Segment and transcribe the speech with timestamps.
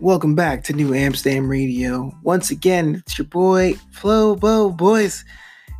[0.00, 2.16] Welcome back to New Amsterdam Radio.
[2.22, 5.24] Once again, it's your boy Flo Bo Boys,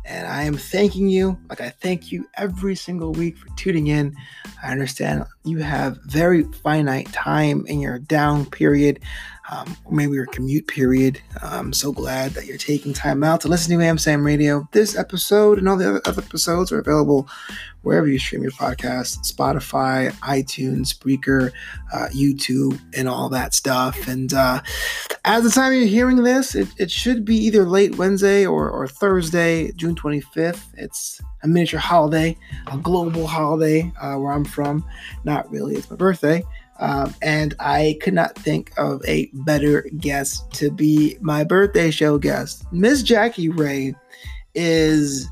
[0.03, 4.13] and I am thanking you like I thank you every single week for tuning in.
[4.61, 8.99] I understand you have very finite time in your down period,
[9.51, 11.21] um, maybe your commute period.
[11.41, 14.67] I'm so glad that you're taking time out to listen to Amsterdam Radio.
[14.71, 17.27] This episode and all the other episodes are available
[17.81, 21.51] wherever you stream your podcast Spotify, iTunes, Spreaker,
[21.93, 24.07] uh, YouTube, and all that stuff.
[24.07, 24.61] And uh,
[25.25, 28.87] at the time you're hearing this, it, it should be either late Wednesday or, or
[28.87, 30.65] Thursday, June 25th.
[30.77, 32.37] It's a miniature holiday,
[32.71, 34.85] a global holiday uh, where I'm from.
[35.23, 36.43] Not really, it's my birthday.
[36.79, 42.17] Um, and I could not think of a better guest to be my birthday show
[42.17, 42.65] guest.
[42.71, 43.95] Miss Jackie Ray
[44.55, 45.27] is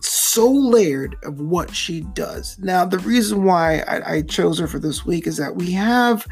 [0.00, 2.58] so layered of what she does.
[2.58, 6.26] Now, the reason why I, I, chose her for this week is that we have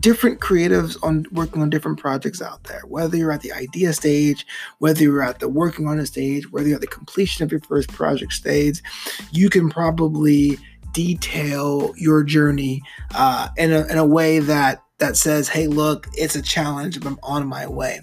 [0.00, 2.82] different creatives on working on different projects out there.
[2.86, 4.46] Whether you're at the idea stage,
[4.78, 7.60] whether you're at the working on a stage, whether you're at the completion of your
[7.60, 8.82] first project stage,
[9.30, 10.58] you can probably
[10.94, 12.82] detail your journey
[13.14, 17.08] uh, in, a, in a way that that says, hey, look, it's a challenge, but
[17.08, 18.00] I'm on my way.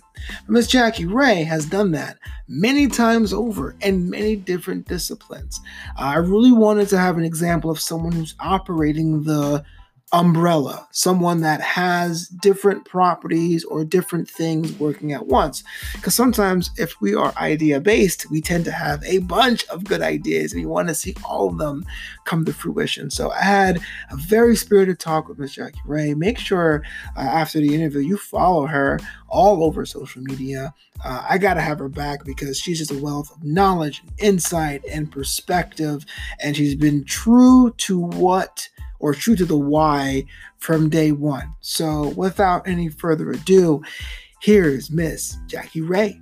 [0.47, 2.17] Miss Jackie Ray has done that
[2.47, 5.59] many times over in many different disciplines.
[5.97, 9.63] I really wanted to have an example of someone who's operating the
[10.13, 15.63] umbrella, someone that has different properties or different things working at once.
[15.93, 20.01] Because sometimes, if we are idea based, we tend to have a bunch of good
[20.01, 21.85] ideas and we want to see all of them
[22.25, 23.09] come to fruition.
[23.09, 26.13] So, I had a very spirited talk with Miss Jackie Ray.
[26.13, 26.83] Make sure
[27.15, 30.73] uh, after the interview you follow her all over social media.
[31.03, 34.83] Uh, I got to have her back because she's just a wealth of knowledge, insight,
[34.85, 36.05] and perspective.
[36.43, 38.69] And she's been true to what
[39.01, 40.25] or true to the why
[40.57, 41.53] from day one.
[41.59, 43.83] So, without any further ado,
[44.39, 46.21] here's Miss Jackie Ray.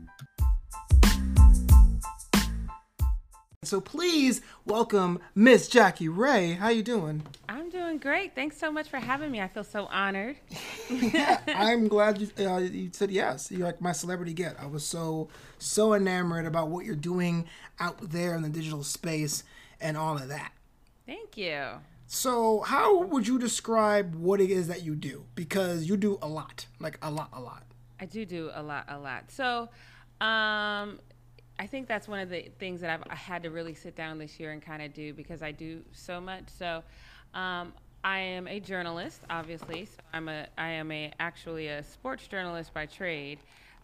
[3.69, 6.53] So please welcome Miss Jackie Ray.
[6.53, 7.21] How you doing?
[7.49, 8.33] I'm doing great.
[8.33, 9.41] Thanks so much for having me.
[9.41, 10.37] I feel so honored.
[10.89, 13.51] yeah, I'm glad you, uh, you said yes.
[13.51, 14.59] You're like my celebrity get.
[14.59, 15.27] I was so
[15.59, 17.47] so enamored about what you're doing
[17.79, 19.43] out there in the digital space
[19.81, 20.53] and all of that.
[21.05, 21.65] Thank you.
[22.11, 25.25] So, how would you describe what it is that you do?
[25.35, 27.61] Because you do a lot, like a lot, a lot.
[27.99, 29.29] I do do a lot, a lot.
[29.29, 29.69] So,
[30.19, 30.99] um,
[31.59, 34.17] I think that's one of the things that I've I had to really sit down
[34.17, 36.45] this year and kind of do because I do so much.
[36.47, 36.81] So,
[37.35, 39.85] um, I am a journalist, obviously.
[39.85, 43.37] So I'm a I am a actually a sports journalist by trade,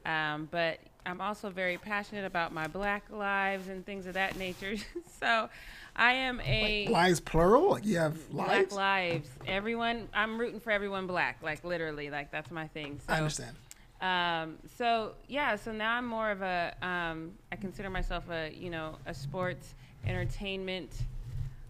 [0.04, 4.78] um, but I'm also very passionate about my Black lives and things of that nature.
[5.20, 5.48] so.
[5.96, 7.72] I am a like lives plural.
[7.72, 8.70] Like you have lives.
[8.70, 9.30] Black lives.
[9.48, 10.10] Everyone.
[10.14, 11.40] I'm rooting for everyone black.
[11.42, 12.10] Like literally.
[12.10, 13.00] Like that's my thing.
[13.08, 13.56] So, I understand.
[14.02, 15.56] Um, so yeah.
[15.56, 16.76] So now I'm more of a.
[16.82, 19.74] Um, I consider myself a you know a sports
[20.06, 20.92] entertainment.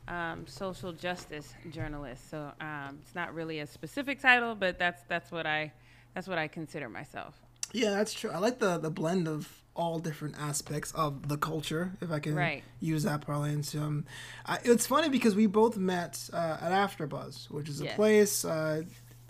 [0.08, 2.30] Um, social justice journalist.
[2.30, 5.72] So um, it's not really a specific title, but that's that's what I
[6.14, 7.34] that's what I consider myself.
[7.75, 8.31] Yeah, that's true.
[8.31, 12.36] I like the the blend of all different aspects of the culture, if I can
[12.36, 12.63] right.
[12.80, 13.75] use that parlance.
[13.75, 14.06] Um,
[14.46, 17.96] I, it's funny because we both met uh, at AfterBuzz, which is a yes.
[17.97, 18.46] place.
[18.46, 18.84] Uh,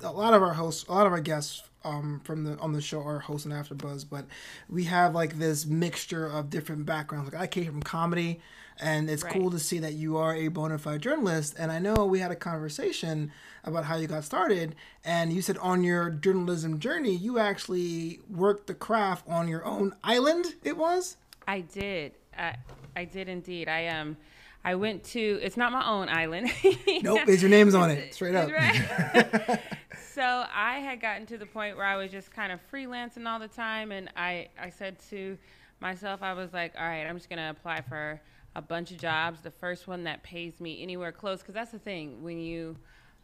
[0.03, 2.81] a lot of our hosts, a lot of our guests um, from the on the
[2.81, 4.25] show are hosting AfterBuzz, but
[4.69, 7.33] we have like this mixture of different backgrounds.
[7.33, 8.41] Like I came from comedy,
[8.79, 9.33] and it's right.
[9.33, 11.55] cool to see that you are a bona fide journalist.
[11.57, 13.31] And I know we had a conversation
[13.63, 18.67] about how you got started, and you said on your journalism journey, you actually worked
[18.67, 20.55] the craft on your own island.
[20.63, 21.17] It was.
[21.47, 22.13] I did.
[22.37, 22.55] I,
[22.95, 23.67] I did indeed.
[23.67, 24.17] I um.
[24.63, 25.39] I went to.
[25.43, 26.51] It's not my own island.
[27.03, 28.49] nope, it's your name's on it, straight up.
[28.49, 29.61] Right.
[30.11, 33.37] so I had gotten to the point where I was just kind of freelancing all
[33.37, 35.37] the time, and I I said to
[35.81, 38.19] myself, I was like, all right, I'm just gonna apply for
[38.55, 39.41] a bunch of jobs.
[39.41, 42.75] The first one that pays me anywhere close, because that's the thing when you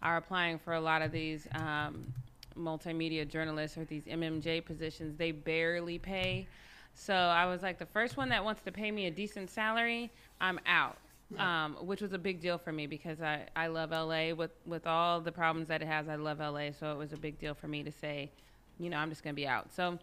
[0.01, 2.13] are applying for a lot of these um,
[2.57, 6.47] multimedia journalists or these MMJ positions, they barely pay.
[6.93, 10.11] So I was like, the first one that wants to pay me a decent salary,
[10.39, 10.97] I'm out.
[11.37, 14.85] Um, which was a big deal for me because I, I love LA with, with
[14.85, 16.09] all the problems that it has.
[16.09, 18.29] I love LA, so it was a big deal for me to say,
[18.77, 19.71] you know, I'm just gonna be out.
[19.73, 19.97] So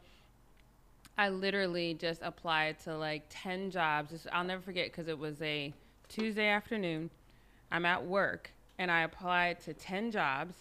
[1.18, 4.12] I literally just applied to like 10 jobs.
[4.12, 5.74] Just, I'll never forget because it was a
[6.08, 7.10] Tuesday afternoon.
[7.72, 10.54] I'm at work and I applied to 10 jobs.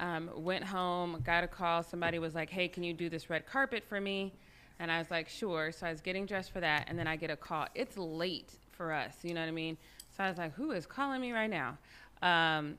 [0.00, 1.84] Um, went home, got a call.
[1.84, 4.32] Somebody was like, hey, can you do this red carpet for me?
[4.80, 5.70] And I was like, sure.
[5.70, 6.86] So I was getting dressed for that.
[6.88, 7.66] And then I get a call.
[7.76, 9.14] It's late for us.
[9.22, 9.76] You know what I mean?
[10.16, 11.78] So I was like, who is calling me right now?
[12.22, 12.78] Um,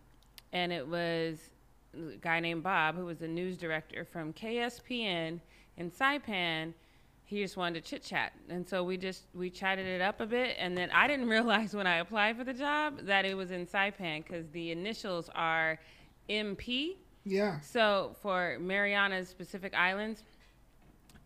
[0.52, 1.38] and it was
[1.94, 5.40] a guy named Bob, who was the news director from KSPN
[5.78, 6.74] in Saipan.
[7.32, 10.26] He just wanted to chit chat, and so we just we chatted it up a
[10.26, 13.52] bit, and then I didn't realize when I applied for the job that it was
[13.52, 15.80] in Saipan because the initials are
[16.30, 16.98] MP.
[17.24, 17.62] Yeah.
[17.62, 20.24] So for Mariana's Pacific Islands,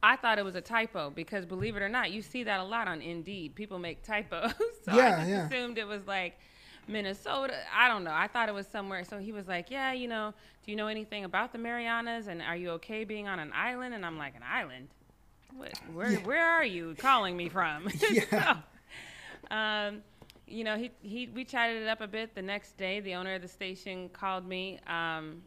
[0.04, 2.64] I thought it was a typo because believe it or not, you see that a
[2.64, 3.56] lot on Indeed.
[3.56, 4.54] People make typos.
[4.84, 5.48] so I just yeah.
[5.48, 6.38] assumed it was like
[6.88, 7.56] Minnesota.
[7.76, 8.14] I don't know.
[8.14, 9.04] I thought it was somewhere.
[9.06, 12.44] So he was like, "Yeah, you know, do you know anything about the Marianas and
[12.44, 14.90] are you okay being on an island?" And I'm like, "An island?
[15.58, 16.18] What, where Yeah.
[16.20, 18.58] where are you calling me from?" Yeah.
[19.50, 20.02] So, um,
[20.48, 22.36] you know, he, he we chatted it up a bit.
[22.36, 24.80] The next day, the owner of the station called me.
[24.88, 25.42] Um,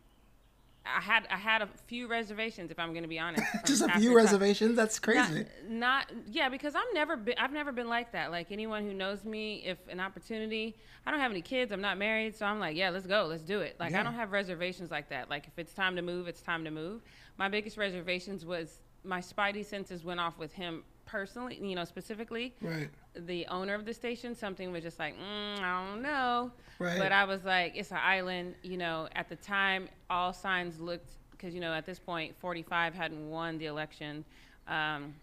[0.87, 3.45] I had I had a few reservations, if I'm going to be honest.
[3.67, 4.75] Just a few reservations.
[4.75, 5.45] That's crazy.
[5.69, 8.31] Not, not yeah, because I'm never been, I've never been like that.
[8.31, 11.99] Like anyone who knows me, if an opportunity, I don't have any kids, I'm not
[11.99, 13.77] married, so I'm like, yeah, let's go, let's do it.
[13.79, 14.01] Like Yeah.
[14.01, 15.29] I don't have reservations like that.
[15.29, 17.03] Like if it's time to move, it's time to move.
[17.37, 22.55] My biggest reservations was my spidey senses went off with him personally, you know, specifically
[22.61, 22.89] right.
[23.15, 26.53] the owner of the station, something was just like, mm, I don't know.
[26.79, 26.99] Right.
[26.99, 28.55] But I was like, it's an island.
[28.63, 32.95] You know, at the time, all signs looked, because, you know, at this point, 45
[32.95, 34.25] hadn't won the election.
[34.67, 35.15] Um,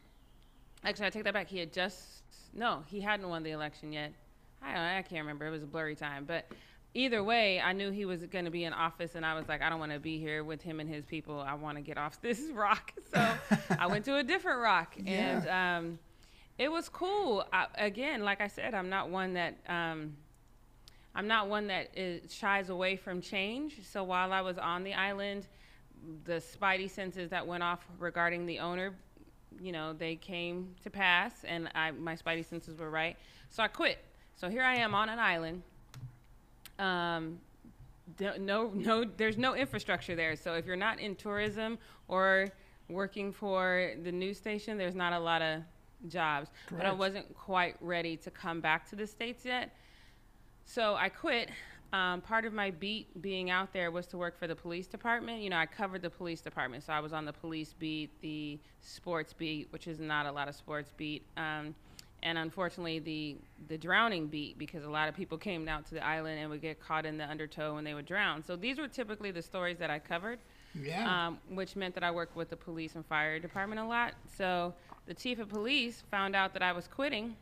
[0.83, 1.47] actually, I take that back.
[1.47, 2.23] He had just,
[2.53, 4.11] no, he hadn't won the election yet.
[4.61, 4.81] I don't.
[4.81, 5.45] I can't remember.
[5.45, 6.25] It was a blurry time.
[6.25, 6.47] But
[6.95, 9.61] either way, I knew he was going to be in office, and I was like,
[9.61, 11.39] I don't want to be here with him and his people.
[11.39, 12.93] I want to get off this rock.
[13.13, 13.33] So
[13.77, 14.95] I went to a different rock.
[15.05, 15.99] And, um,
[16.57, 17.45] it was cool.
[17.51, 20.15] I, again, like I said, I'm not one that um,
[21.13, 23.79] I'm not one that is, shies away from change.
[23.85, 25.47] So while I was on the island,
[26.23, 28.93] the spidey senses that went off regarding the owner,
[29.61, 33.17] you know, they came to pass, and I, my spidey senses were right.
[33.49, 33.99] So I quit.
[34.35, 35.61] So here I am on an island.
[36.79, 37.39] Um,
[38.19, 40.35] no, no, there's no infrastructure there.
[40.35, 41.77] So if you're not in tourism
[42.07, 42.49] or
[42.89, 45.61] working for the news station, there's not a lot of
[46.07, 46.49] jobs.
[46.69, 49.75] But I wasn't quite ready to come back to the states yet.
[50.65, 51.49] So I quit.
[51.93, 55.41] Um, part of my beat being out there was to work for the police department.
[55.41, 58.59] You know, I covered the police department, so I was on the police beat, the
[58.81, 61.73] sports beat, which is not a lot of sports beat, um,
[62.25, 63.37] and unfortunately the
[63.69, 66.61] the drowning beat because a lot of people came out to the island and would
[66.61, 68.43] get caught in the undertow when they would drown.
[68.43, 70.39] So these were typically the stories that I covered
[70.73, 71.27] Yeah.
[71.27, 74.13] um, which meant that I worked with the police and fire department a lot.
[74.37, 74.73] So
[75.05, 77.35] the chief of police found out that I was quitting,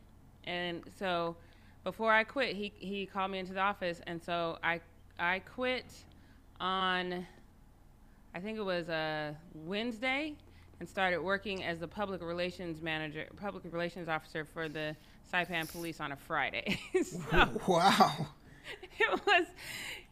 [0.44, 1.34] and so
[1.82, 4.80] before I quit, he he called me into the office, and so I
[5.18, 5.86] I quit
[6.60, 7.26] on
[8.34, 10.34] I think it was a Wednesday,
[10.84, 14.94] and started working as the public relations manager, public relations officer for the
[15.32, 16.78] Saipan Police on a Friday.
[17.02, 18.12] so, wow.
[19.00, 19.46] it was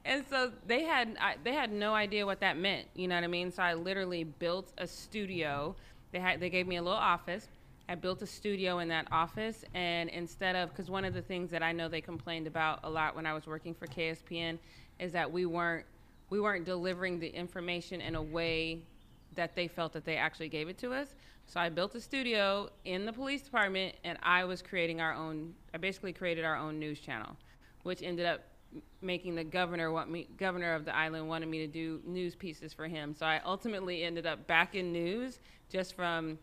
[0.07, 3.25] and so they had I, they had no idea what that meant you know what
[3.25, 5.75] i mean so i literally built a studio
[6.11, 7.49] they had they gave me a little office
[7.89, 11.51] i built a studio in that office and instead of because one of the things
[11.51, 14.59] that i know they complained about a lot when i was working for kspn
[14.99, 15.87] is that we weren't
[16.29, 18.83] we weren't delivering the information in a way
[19.35, 21.15] that they felt that they actually gave it to us.
[21.47, 25.55] So I built a studio in the police department, and I was creating our own.
[25.75, 27.37] I basically created our own news channel,
[27.83, 28.43] which ended up
[29.03, 30.29] making the governor want me.
[30.39, 33.15] Governor of the island wanted me to do news pieces for him.
[33.15, 36.39] So I ultimately ended up back in news, just from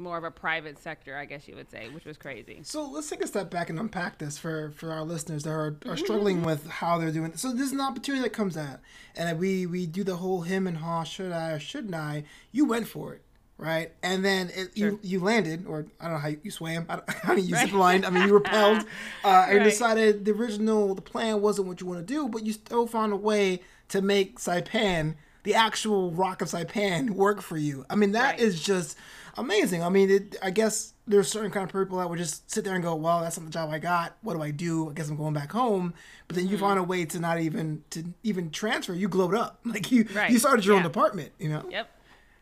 [0.00, 2.60] more of a private sector, I guess you would say, which was crazy.
[2.64, 5.76] So let's take a step back and unpack this for, for our listeners that are,
[5.86, 7.36] are struggling with how they're doing.
[7.36, 8.80] So this is an opportunity that comes out,
[9.14, 12.24] and we we do the whole him and haw should I or shouldn't I?
[12.52, 13.22] You went for it,
[13.58, 13.92] right?
[14.02, 14.90] And then it, Sure.
[14.90, 16.86] you you landed, or I don't know how you, you swam.
[16.88, 17.66] I don't how you Right.
[17.68, 18.04] zip line.
[18.04, 18.84] I mean, you repelled,
[19.24, 22.52] uh, and decided the original the plan wasn't what you want to do, but you
[22.52, 27.84] still found a way to make Saipan the actual rock of Saipan work for you.
[27.90, 28.40] I mean, that Right.
[28.40, 28.96] is just
[29.36, 29.82] amazing.
[29.82, 32.74] I mean, it, I guess there's certain kind of people that would just sit there
[32.74, 34.16] and go, "Well, that's not the job I got.
[34.22, 34.90] What do I do?
[34.90, 35.94] I guess I'm going back home."
[36.28, 36.64] But then you Mm-hmm.
[36.66, 38.92] found a way to not even to even transfer.
[38.94, 40.30] You glowed up, like you Right.
[40.30, 41.32] you started your own department.
[41.38, 41.64] You know?
[41.70, 41.88] Yep.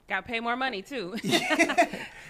[0.09, 1.17] Got to pay more money too.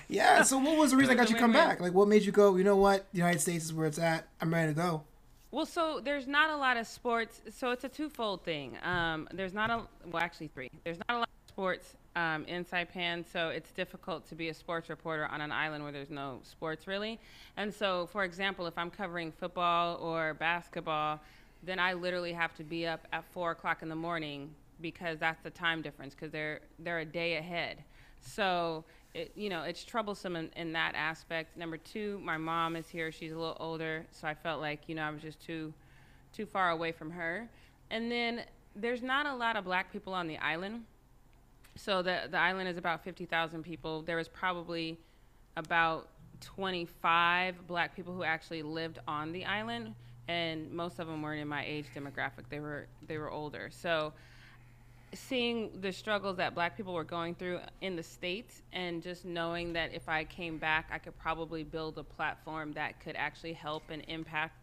[0.08, 0.42] Yeah.
[0.42, 1.68] So what was the reason I got you come win-win.
[1.68, 1.80] back?
[1.80, 2.56] Like, what made you go?
[2.56, 3.06] You know what?
[3.12, 4.26] The United States is where it's at.
[4.40, 5.02] I'm ready to go.
[5.50, 7.40] Well, so there's not a lot of sports.
[7.50, 8.76] So it's a twofold thing.
[8.82, 10.70] Um, there's not a well, actually three.
[10.84, 14.54] There's not a lot of sports um, in Saipan, so it's difficult to be a
[14.54, 17.18] sports reporter on an island where there's no sports really.
[17.56, 21.20] And so, for example, if I'm covering football or basketball,
[21.62, 24.50] then I literally have to be up at four o'clock in the morning
[24.82, 27.78] because that's the time difference because they're they're a day ahead.
[28.20, 28.84] So
[29.18, 31.56] it, you know, it's troublesome in, in that aspect.
[31.56, 33.10] Number two, my mom is here.
[33.10, 35.72] She's a little older, so I felt like, you know, I was just too,
[36.32, 37.48] too far away from her.
[37.90, 38.42] And then
[38.76, 40.84] there's not a lot of black people on the island.
[41.74, 44.02] So the the island is about fifty thousand people.
[44.02, 44.98] There was probably
[45.56, 46.08] about
[46.40, 49.94] twenty five black people who actually lived on the island,
[50.26, 52.44] and most of them weren't in my age demographic.
[52.50, 53.70] They were they were older.
[53.70, 54.12] So
[55.14, 59.72] seeing the struggles that black people were going through in the states and just knowing
[59.72, 63.84] that if I came back I could probably build a platform that could actually help
[63.90, 64.54] and impact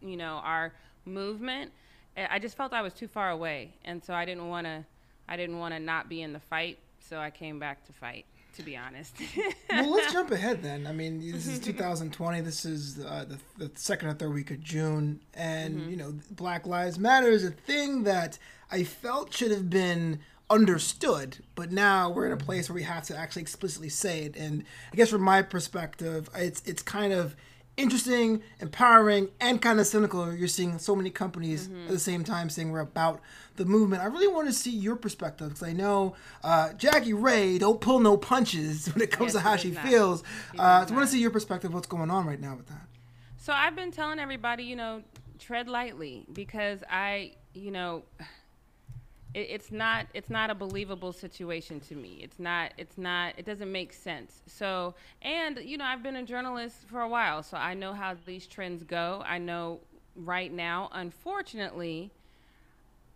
[0.00, 0.72] you know our
[1.04, 1.70] movement
[2.16, 3.72] eh, I just felt I was too far away.
[3.84, 4.84] And so I didn't want to
[5.28, 8.26] I didn't want to not be in the fight so I came back to fight
[8.56, 9.14] to be honest.
[9.70, 10.86] well, let's jump ahead then.
[10.86, 12.40] I mean, this is 2020.
[12.40, 15.90] This is uh, the, the second or third week of June, and mm-hmm.
[15.90, 18.38] you know, Black Lives Matter is a thing that
[18.70, 23.04] I felt should have been understood, but now we're in a place where we have
[23.04, 24.36] to actually explicitly say it.
[24.36, 27.36] And I guess from my perspective, it's it's kind of
[27.80, 30.32] interesting, empowering, and kind of cynical.
[30.32, 31.86] You're seeing so many companies mm-hmm.
[31.86, 33.20] at the same time saying we're about
[33.56, 34.02] the movement.
[34.02, 38.00] I really want to see your perspective because I know uh, Jackie Ray don't pull
[38.00, 39.86] no punches when it comes yes, to how she not.
[39.86, 40.22] feels.
[40.58, 41.72] Uh, so I want to see your perspective.
[41.72, 42.86] What's going on right now with that?
[43.38, 45.02] So I've been telling everybody, you know,
[45.38, 48.04] tread lightly because I, you know
[49.34, 52.20] it, it's not it's not a believable situation to me.
[52.22, 54.42] It's not it's not it doesn't make sense.
[54.46, 58.16] So and you know I've been a journalist for a while, so I know how
[58.26, 59.22] these trends go.
[59.26, 59.80] I know
[60.16, 62.10] right now, unfortunately,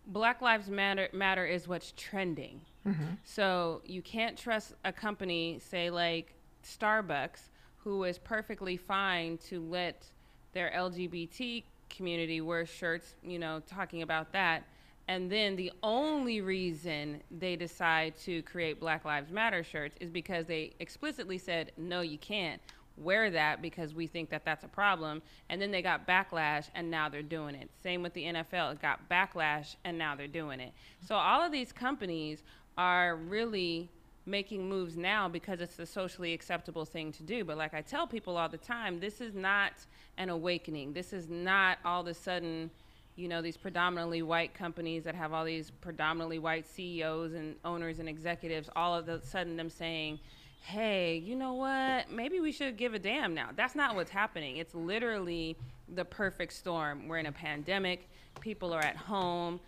[0.07, 2.61] Black Lives Matter matter is what's trending.
[2.87, 3.15] Mm-hmm.
[3.23, 10.05] So you can't trust a company, say like Starbucks, who is perfectly fine to let
[10.53, 14.63] their LGBT community wear shirts, you know, talking about that
[15.07, 20.45] and then the only reason they decide to create Black Lives Matter shirts is because
[20.45, 22.59] they explicitly said, no, you can't
[22.97, 25.21] wear that because we think that that's a problem.
[25.49, 27.69] And then they got backlash and now they're doing it.
[27.83, 30.73] Same with the NFL, it got backlash and now they're doing it.
[31.05, 32.43] So all of these companies
[32.77, 33.89] are really
[34.25, 37.43] making moves now because it's the socially acceptable thing to do.
[37.43, 39.73] But like I tell people all the time, this is not
[40.17, 40.93] an awakening.
[40.93, 42.71] This is not all of a sudden
[43.15, 47.99] you know these predominantly white companies that have all these predominantly white CEOs and owners
[47.99, 50.19] and executives all of a sudden them saying
[50.65, 52.09] hey you know what?
[52.09, 53.49] Maybe we should give a damn now.
[53.55, 54.57] That's not what's happening.
[54.57, 55.55] It's literally
[55.93, 57.07] the perfect storm.
[57.07, 58.09] We're in a pandemic.
[58.41, 59.59] People are at home.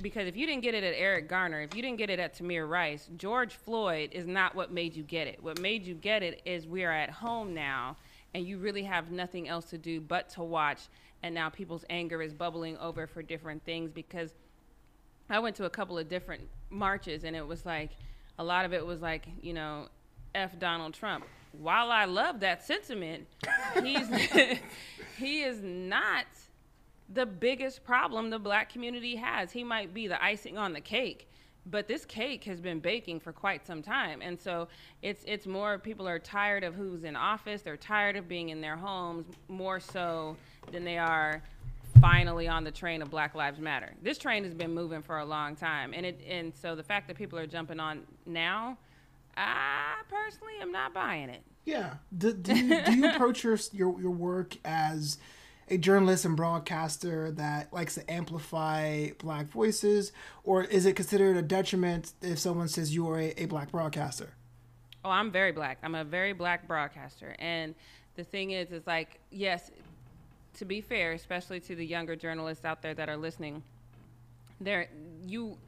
[0.00, 2.38] Because if you didn't get it at Eric Garner, if you didn't get it at
[2.38, 5.42] Tamir Rice, George Floyd is not what made you get it.
[5.42, 7.96] What made you get it is we are at home now
[8.32, 10.88] and you really have nothing else to do but to watch
[11.24, 14.34] and now people's anger is bubbling over for different things because
[15.30, 17.92] I went to a couple of different marches and it was like
[18.38, 19.88] a lot of it was like, you know,
[20.34, 21.24] F Donald Trump.
[21.52, 23.26] While I love that sentiment,
[23.82, 24.06] he's
[25.18, 26.26] he is not
[27.08, 29.50] the biggest problem the black community has.
[29.50, 31.30] He might be the icing on the cake,
[31.66, 34.20] but this cake has been baking for quite some time.
[34.22, 34.68] And so
[35.02, 37.62] it's it's more people are tired of who's in office.
[37.62, 40.36] They're tired of being in their homes more so
[40.72, 41.42] than they are
[42.00, 43.92] finally on the train of black lives matter.
[44.02, 45.94] This train has been moving for a long time.
[45.94, 48.78] And it and so the fact that people are jumping on now
[49.36, 51.42] i personally am not buying it.
[51.64, 51.94] Yeah.
[52.16, 55.18] Do, do, you, do you approach your, your your work as
[55.68, 60.12] a journalist and broadcaster that likes to amplify black voices,
[60.44, 64.34] or is it considered a detriment if someone says you are a, a black broadcaster?
[65.04, 65.78] Oh, I'm very black.
[65.82, 67.36] I'm a very black broadcaster.
[67.38, 67.74] And
[68.16, 69.70] the thing is, is like, yes,
[70.54, 73.62] to be fair, especially to the younger journalists out there that are listening,
[74.60, 74.88] there
[75.26, 75.58] you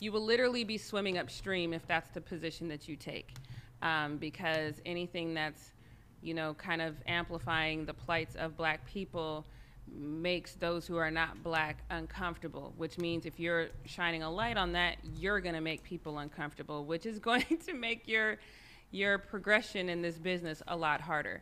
[0.00, 3.34] you will literally be swimming upstream if that's the position that you take,
[3.82, 5.72] um, because anything that's
[6.22, 9.44] you know, kind of amplifying the plights of black people
[9.94, 14.72] makes those who are not black uncomfortable, which means if you're shining a light on
[14.72, 18.38] that, you're going to make people uncomfortable, which is going to make your
[18.90, 21.40] your progression in this business a lot harder.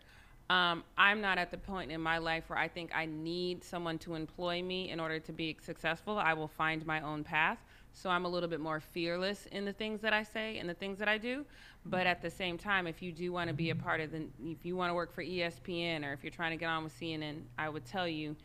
[0.48, 3.98] Um, I'm not at the point in my life where I think I need someone
[3.98, 6.16] to employ me in order to be successful.
[6.16, 7.58] I will find my own path.
[7.92, 10.74] So I'm a little bit more fearless in the things that I say and the
[10.74, 11.44] things that I do.
[11.84, 14.26] But at the same time, if you do want to be a part of the,
[14.44, 16.98] if you want to work for ESPN or if you're trying to get on with
[16.98, 18.36] CNN, I would tell you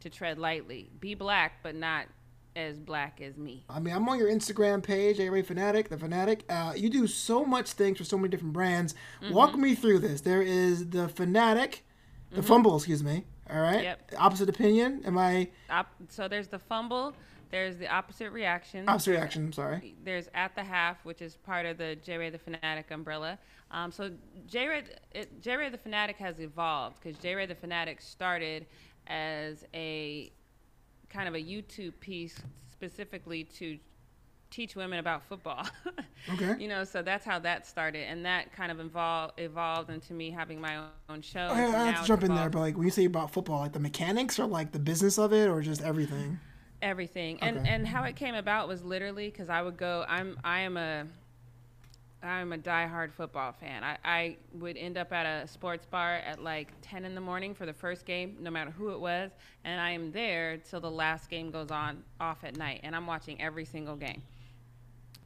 [0.00, 0.90] to tread lightly.
[1.00, 2.06] Be black, but not
[2.56, 3.64] as black as me.
[3.68, 6.44] I mean, I'm on your Instagram page, J Ray Fanatic, the Fanatic.
[6.48, 8.94] Uh, you do so much things for so many different brands.
[9.22, 9.34] Mm-hmm.
[9.34, 10.20] Walk me through this.
[10.20, 11.84] There is the Fanatic,
[12.30, 12.46] the mm-hmm.
[12.46, 13.24] Fumble, excuse me.
[13.50, 13.82] All right.
[13.82, 14.12] Yep.
[14.18, 15.02] Opposite opinion.
[15.04, 15.48] Am I?
[15.68, 17.14] Op- so there's the Fumble.
[17.54, 18.88] There's the opposite reaction.
[18.88, 19.44] Opposite reaction.
[19.44, 19.94] I'm Sorry.
[20.02, 23.38] There's at the half, which is part of the J Ray the Fanatic umbrella.
[23.70, 24.10] Um, so
[24.48, 24.82] J Ray,
[25.40, 28.66] J Ray the Fanatic has evolved because J Ray the Fanatic started
[29.06, 30.32] as a
[31.08, 32.36] kind of a YouTube piece
[32.72, 33.78] specifically to
[34.50, 35.64] teach women about football.
[36.32, 36.56] Okay.
[36.58, 40.30] you know, so that's how that started, and that kind of evolved evolved into me
[40.30, 40.78] having my
[41.10, 41.38] own show.
[41.38, 43.74] I, I have to jump in there, but like when you say about football, like
[43.74, 46.40] the mechanics or like the business of it, or just everything.
[46.84, 47.38] Everything.
[47.40, 47.68] And Okay.
[47.68, 51.06] and how it came about was literally because i would go i'm i am a
[52.22, 53.82] i'm a diehard football fan.
[53.82, 57.54] I, I would end up at a sports bar at like 10 in the morning
[57.54, 59.30] for the first game no matter who it was
[59.64, 63.06] and i am there till the last game goes on off at night and i'm
[63.06, 64.22] watching every single game.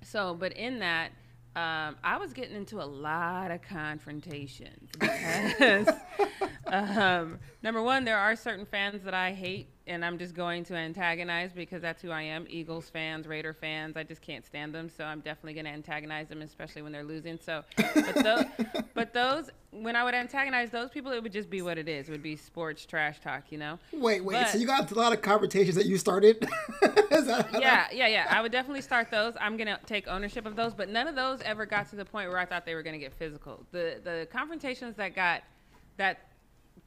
[0.02, 1.10] So but in that
[1.56, 5.88] um, I was getting into a lot of confrontations because,
[6.68, 10.74] um, number one, there are certain fans that I hate and I'm just going to
[10.74, 12.46] antagonize because that's who I am.
[12.48, 14.88] Eagles fans, Raider fans, I just can't stand them.
[14.88, 17.38] So I'm definitely going to antagonize them, especially when they're losing.
[17.42, 18.44] So, but, tho-
[18.94, 22.08] but those, when I would antagonize those people, it would just be what it is.
[22.08, 23.78] It would be sports trash talk, you know?
[23.92, 26.46] Wait, wait so you got a lot of conversations that you started.
[27.18, 28.26] That yeah, yeah, yeah.
[28.30, 29.34] I would definitely start those.
[29.40, 32.30] I'm gonna take ownership of those, but none of those ever got to the point
[32.30, 33.66] where I thought they were gonna get physical.
[33.72, 35.42] The the confrontations that got
[35.96, 36.28] that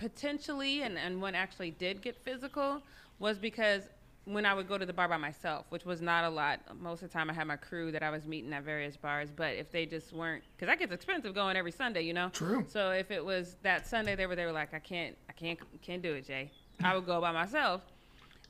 [0.02, 2.82] potentially and and one actually did get physical
[3.20, 3.84] was because
[4.26, 6.60] when I would go to the bar by myself, which was not a lot.
[6.80, 9.30] Most of the time, I had my crew that I was meeting at various bars.
[9.36, 12.30] But if they just weren't, because that gets expensive going every Sunday, you know.
[12.30, 12.64] True.
[12.68, 15.60] So if it was that Sunday, they were they were like, I can't, I can't,
[15.82, 16.52] can't do it, Jay.
[16.84, 17.82] I would go by myself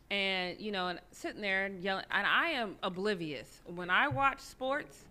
[0.09, 2.05] and you know, and sitting there and yelling.
[2.11, 5.05] And I am oblivious when I watch sports.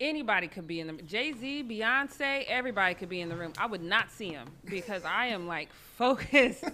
[0.00, 3.52] Anybody could be in the Jay Z, Beyonce, everybody could be in the room.
[3.58, 6.64] I would not see him because I am like focused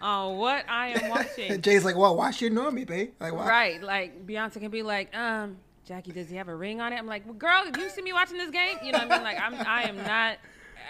[0.00, 1.60] on what I am watching.
[1.62, 3.12] Jay's like, well, why should you know me, babe?
[3.18, 3.48] Like, why?
[3.48, 6.96] Right, like Beyonce can be like, um, Jackie, does he have a ring on it?
[6.96, 8.76] I'm like, well, girl, do you see me watching this game?
[8.84, 9.24] You know what I mean?
[9.24, 10.36] Like, I'm, I am not,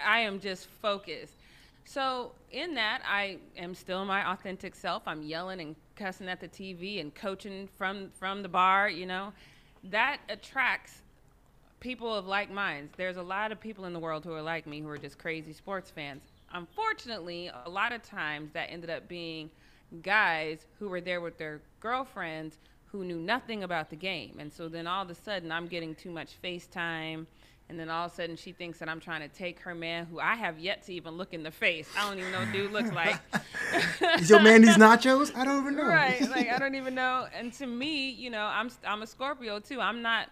[0.05, 1.33] I am just focused.
[1.85, 5.03] So in that, I am still my authentic self.
[5.07, 8.89] I'm yelling and cussing at the TV and coaching from from the bar.
[8.89, 9.33] You know,
[9.85, 11.01] that attracts
[11.79, 12.93] people of like minds.
[12.97, 15.17] There's a lot of people in the world who are like me who are just
[15.17, 16.21] crazy sports fans.
[16.53, 19.49] Unfortunately, a lot of times that ended up being
[20.01, 22.57] guys who were there with their girlfriends
[22.91, 24.37] who knew nothing about the game.
[24.39, 27.25] And so then all of a sudden I'm getting too much FaceTime.
[27.69, 30.07] And then all of a sudden she thinks that I'm trying to take her man
[30.07, 31.87] who I have yet to even look in the face.
[31.95, 33.19] I don't even know what dude looks like.
[34.19, 35.35] Is your man these nachos?
[35.35, 35.83] I don't even know.
[35.85, 39.59] right like i don't even know and to me you know i'm i'm a scorpio
[39.59, 40.29] too i'm not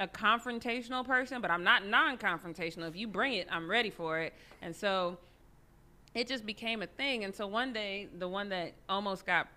[0.00, 4.32] a confrontational person but i'm not non-confrontational if you bring it i'm ready for it
[4.62, 5.18] and so
[6.14, 9.48] it just became a thing and so one day the one that almost got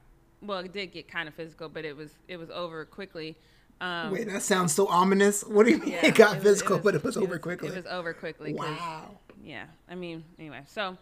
[0.41, 3.35] well it did get kind of physical but it was it was over quickly
[3.81, 5.43] um Wait, that sounds so ominous.
[5.43, 7.69] What do you mean yeah, it got was- physical, but it was over it quickly?
[7.69, 8.53] it was over quickly.
[8.53, 9.09] wow.
[9.43, 10.97] yeah i mean anyway so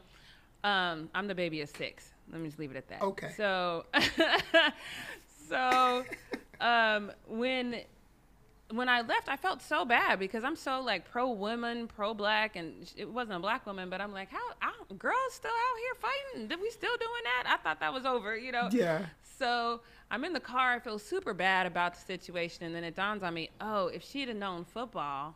[0.63, 3.31] um i'm the baby of six let me just leave it at that Okay.
[3.35, 3.85] so
[5.49, 6.03] so
[6.61, 7.81] um when
[8.71, 12.55] when i left i felt so bad because i'm so like pro woman pro black
[12.55, 15.95] and it wasn't a black woman but i'm like how I, girls still out here
[16.35, 19.05] fighting did we still doing that i thought that was over you know Yeah.
[19.37, 20.73] so I'm in the car.
[20.73, 24.03] I feel super bad about the situation, and then it dawns on me: oh, if
[24.03, 25.35] she'd have known football,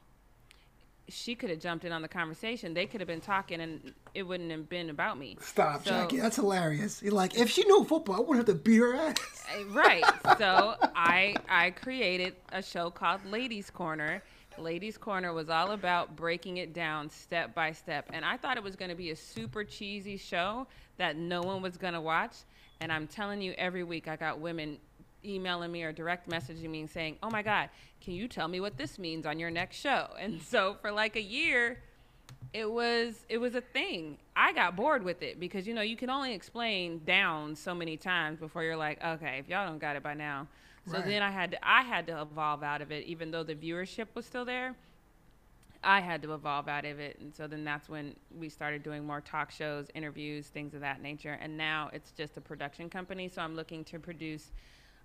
[1.10, 2.74] she could have jumped in on the conversation.
[2.74, 5.38] They could have been talking, and it wouldn't have been about me.
[5.42, 6.20] Stop, So- Jackie.
[6.20, 7.02] That's hilarious.
[7.02, 9.18] You're like, if she knew football, I wouldn't have to beat her ass.
[9.54, 10.04] Uh, right.
[10.38, 14.24] So I I created a show called Ladies Corner.
[14.58, 18.64] Ladies Corner was all about breaking it down step by step, and I thought it
[18.64, 22.36] was going to be a super cheesy show that no one was going to watch.
[22.80, 24.78] And I'm telling you, every week I got women
[25.26, 27.70] emailing me or direct messaging me and saying, "Oh my God,
[28.02, 31.16] can you tell me what this means on your next show?" And so for like
[31.16, 31.80] a year,
[32.54, 34.18] it was it was a thing.
[34.36, 37.98] I got bored with it because you know you can only explain down so many
[37.98, 40.48] times before you're like, okay, if y'all don't got it by now.
[40.86, 41.06] So Right.
[41.06, 44.08] then I had to I had to evolve out of it, even though the viewership
[44.14, 44.76] was still there.
[45.86, 49.06] I had to evolve out of it, and so then that's when we started doing
[49.06, 51.38] more talk shows, interviews, things of that nature.
[51.42, 54.52] And now it's just a production company, so I'm looking to produce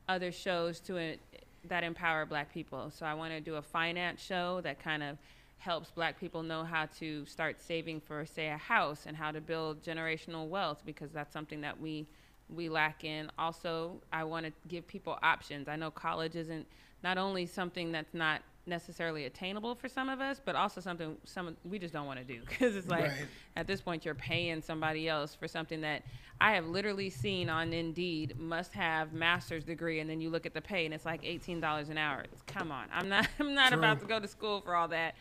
[0.08, 1.20] other shows to it
[1.68, 2.90] that empower Black people.
[2.90, 5.18] So I want to do a finance show that kind of
[5.58, 9.40] helps Black people know how to start saving for, say, a house and how to
[9.40, 12.06] build generational wealth because that's something that we
[12.48, 13.30] we lack in.
[13.38, 15.68] Also, I want to give people options.
[15.68, 16.66] I know college isn't
[17.02, 21.56] not only something that's not necessarily attainable for some of us, but also something some
[21.64, 23.26] we just don't want to do because it's like Right.
[23.56, 26.02] at this point you're paying somebody else for something that
[26.40, 30.54] I have literally seen on Indeed must have master's degree and then you look at
[30.54, 32.24] the pay and it's like $18 an hour.
[32.32, 32.86] It's, come on.
[32.92, 33.78] I'm not I'm not True.
[33.78, 35.14] about to go to school for all that.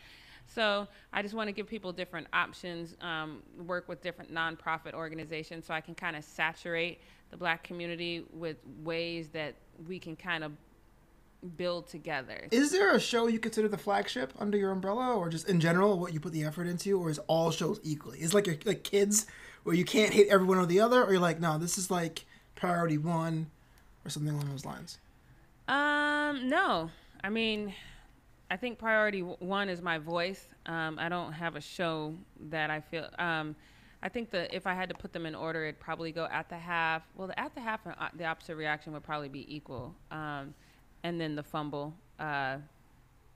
[0.46, 5.66] So I just want to give people different options, um, work with different nonprofit organizations
[5.66, 9.56] so I can kind of saturate the black community with ways that
[9.86, 10.52] we can kind of
[11.56, 12.48] build together.
[12.50, 15.98] Is there a show you consider the flagship under your umbrella, or just in general
[15.98, 18.20] what you put the effort into, or is all shows equally?
[18.20, 19.26] Is like your like kids
[19.62, 22.24] where you can't hate everyone or the other, or you're like, no, this is like
[22.54, 23.50] priority one,
[24.04, 24.98] or something along those lines.
[25.68, 26.90] Um, no,
[27.22, 27.74] I mean,
[28.50, 30.48] I think priority one is my voice.
[30.66, 32.14] Um, I don't have a show
[32.48, 33.08] that I feel.
[33.18, 33.54] Um,
[34.02, 36.48] I think that if I had to put them in order, it'd probably go at
[36.48, 37.02] the half.
[37.16, 39.94] Well, the at the half and uh, the opposite reaction would probably be equal.
[40.10, 40.54] Um,
[41.02, 41.94] and then the fumble.
[42.18, 42.56] Uh,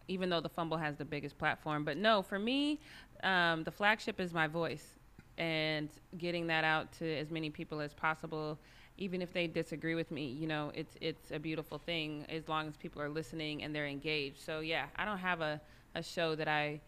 [0.09, 2.81] even though the fumble has the biggest platform, but no, for me,
[3.23, 4.99] um, the flagship is my voice,
[5.39, 8.59] and getting that out to as many people as possible,
[8.99, 10.27] even if they disagree with me.
[10.27, 13.87] You know, it's it's a beautiful thing as long as people are listening and they're
[13.87, 14.41] engaged.
[14.41, 15.61] So yeah, I don't have a
[15.95, 16.81] a show that I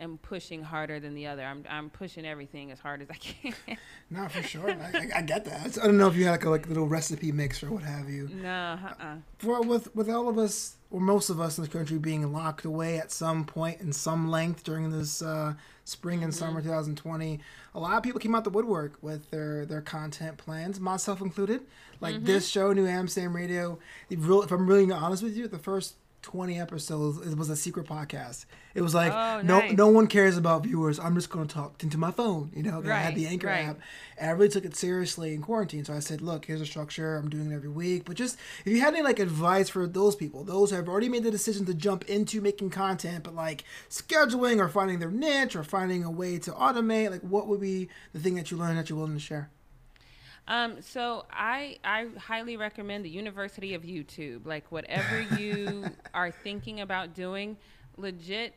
[0.00, 1.44] am pushing harder than the other.
[1.44, 3.54] I'm I'm pushing everything as hard as I can.
[4.10, 4.70] no, for sure.
[4.70, 5.78] I, I, get that.
[5.78, 8.08] I don't know if you had like a like little recipe mix or what have
[8.08, 8.28] you.
[8.32, 9.16] No, uh-uh.
[9.38, 12.64] For with with all of us or most of us in this country being locked
[12.64, 16.38] away at some point in some length during this uh, spring and mm-hmm.
[16.38, 17.38] summer 2020,
[17.74, 21.62] a lot of people came out the woodwork with their their content plans, myself included.
[22.00, 22.24] Like mm-hmm.
[22.24, 23.78] this show, New Amsterdam Radio.
[24.08, 27.26] If I'm really honest with you, the first 20 episodes.
[27.26, 28.44] It was a secret podcast.
[28.74, 30.98] It was like oh, no no one cares about viewers.
[30.98, 33.48] I'm just going to talk into my phone you know right, i had the anchor
[33.48, 33.66] right.
[33.66, 33.78] app.
[34.18, 35.84] And i really took it seriously in quarantine.
[35.84, 37.16] So i said look here's a structure.
[37.16, 38.04] I'm doing it every week.
[38.04, 41.08] But just if you had any like advice for those people those who have already
[41.08, 45.56] made the decision to jump into making content but like scheduling or finding their niche
[45.56, 48.78] or finding a way to automate like what would be the thing that you learned
[48.78, 49.50] that you're willing to share
[50.48, 54.46] um, so I I highly recommend the University of YouTube.
[54.46, 57.56] Like whatever you are thinking about doing,
[57.96, 58.54] legit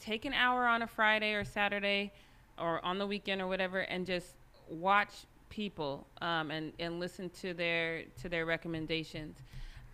[0.00, 2.12] take an hour on a Friday or Saturday
[2.58, 4.34] or on the weekend or whatever and just
[4.68, 9.38] watch people um, and, and listen to their to their recommendations.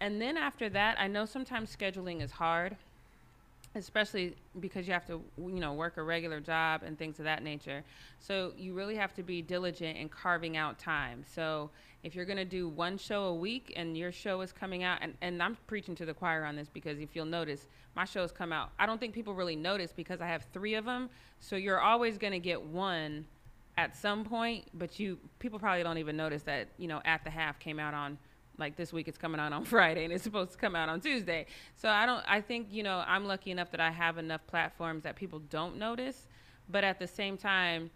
[0.01, 2.77] And then after that, I know sometimes scheduling is hard
[3.75, 7.43] especially because you have to you know work a regular job and things of that
[7.43, 7.85] nature.
[8.19, 11.25] So you really have to be diligent in carving out time.
[11.27, 11.71] So
[12.05, 14.99] if you're going to do one show a week and your show is coming out
[15.01, 18.33] and, and i'm preaching to the choir on this because if you'll notice my shows
[18.33, 18.71] come out.
[18.79, 21.11] I don't think people really notice because i have three of them
[21.41, 23.25] so you're always going to get one
[23.77, 27.31] at some point but you people probably don't even notice that you know at the
[27.31, 28.19] half came out on
[28.59, 31.01] like this week it's coming out on Friday and it's supposed to come out on
[31.01, 31.47] Tuesday.
[31.77, 35.03] So I don't I think, you know, I'm lucky enough that I have enough platforms
[35.05, 36.29] that people don't notice,
[36.69, 37.91] but at the same time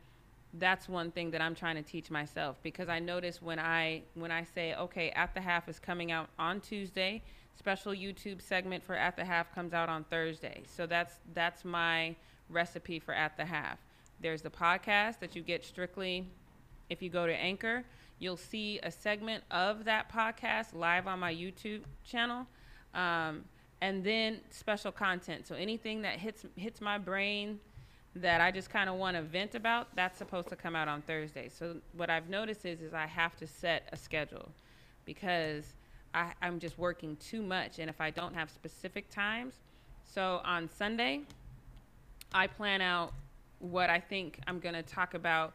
[0.54, 4.30] that's one thing that I'm trying to teach myself because I notice when I when
[4.30, 7.22] I say, "Okay, at the half is coming out on Tuesday,
[7.54, 12.16] special YouTube segment for at the half comes out on Thursday." So that's that's my
[12.48, 13.78] recipe for at the half.
[14.20, 16.26] There's the podcast that you get strictly
[16.88, 17.84] if you go to Anchor
[18.18, 22.46] You'll see a segment of that podcast live on my YouTube channel.
[22.94, 23.44] Um,
[23.80, 25.46] and then special content.
[25.46, 27.60] So anything that hits hits my brain
[28.16, 31.02] that I just kind of want to vent about, that's supposed to come out on
[31.02, 31.48] Thursday.
[31.48, 34.50] So what I've noticed is is I have to set a schedule
[35.04, 35.64] because
[36.14, 39.54] I, I'm just working too much, and if I don't have specific times,
[40.04, 41.20] so on Sunday,
[42.32, 43.12] I plan out
[43.58, 45.52] what I think I'm going to talk about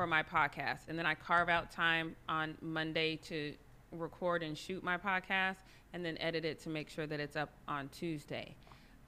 [0.00, 0.88] for my podcast.
[0.88, 3.52] And then I carve out time on Monday to
[3.92, 5.56] record and shoot my podcast
[5.92, 8.54] and then edit it to make sure that it's up on Tuesday.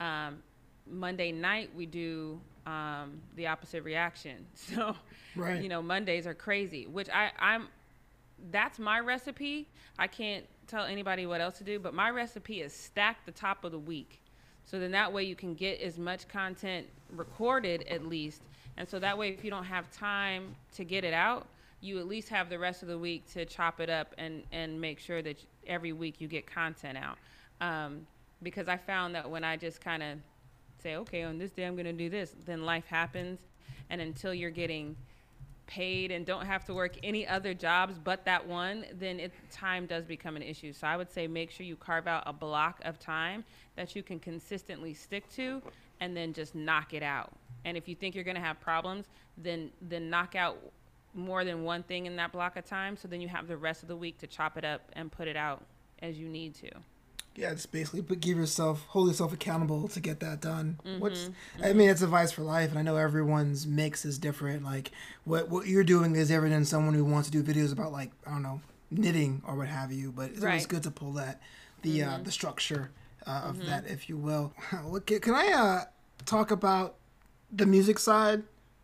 [0.00, 0.42] Um,
[0.86, 4.44] Monday night, we do um, the opposite reaction.
[4.54, 4.94] So,
[5.34, 5.62] right.
[5.62, 7.68] you know, Mondays are crazy, which I, I'm,
[8.50, 9.68] that's my recipe.
[9.98, 13.64] I can't tell anybody what else to do, but my recipe is stack the top
[13.64, 14.20] of the week.
[14.66, 18.42] So then that way you can get as much content recorded at least
[18.76, 21.46] and so that way, if you don't have time to get it out,
[21.80, 24.80] you at least have the rest of the week to chop it up and, and
[24.80, 27.18] make sure that every week you get content out.
[27.60, 28.06] Um,
[28.42, 30.18] because I found that when I just kind of
[30.82, 33.40] say, okay, on this day I'm going to do this, then life happens.
[33.90, 34.96] And until you're getting
[35.66, 39.86] paid and don't have to work any other jobs but that one, then it, time
[39.86, 40.72] does become an issue.
[40.72, 43.44] So I would say make sure you carve out a block of time
[43.76, 45.62] that you can consistently stick to
[46.00, 47.32] and then just knock it out.
[47.64, 50.58] And if you think you're going to have problems, then then knock out
[51.14, 52.96] more than one thing in that block of time.
[52.96, 55.28] So then you have the rest of the week to chop it up and put
[55.28, 55.62] it out
[56.00, 56.70] as you need to.
[57.34, 60.78] Yeah, just basically but give yourself hold yourself accountable to get that done.
[60.84, 61.64] Mm-hmm, Which mm-hmm.
[61.64, 64.64] I mean, it's advice for life, and I know everyone's mix is different.
[64.64, 64.90] Like
[65.24, 68.10] what what you're doing is different than someone who wants to do videos about like
[68.26, 70.12] I don't know knitting or what have you.
[70.12, 70.50] But it's right.
[70.50, 71.40] always good to pull that
[71.80, 72.14] the uh, mm-hmm.
[72.20, 72.90] uh, the structure
[73.26, 73.66] uh, of mm-hmm.
[73.66, 74.52] that, if you will.
[75.06, 75.84] Can I uh,
[76.26, 76.96] talk about
[77.52, 78.42] the music side.